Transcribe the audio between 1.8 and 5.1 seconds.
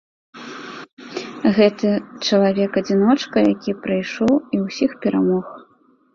чалавек-адзіночка, які прыйшоў і ўсіх